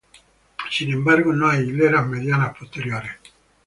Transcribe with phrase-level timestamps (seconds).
[0.71, 3.11] Sin embargo, no hay hileras medianas posteriores.